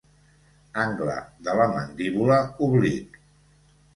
Angle 0.83 1.17
de 1.49 1.53
la 1.59 1.67
mandíbula 1.75 2.39
oblic. 2.69 3.21